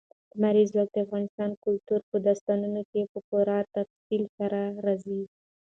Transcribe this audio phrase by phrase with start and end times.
[0.39, 5.21] لمریز ځواک د افغان کلتور په داستانونو کې په پوره تفصیل سره راځي.